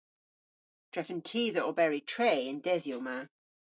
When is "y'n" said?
2.47-2.59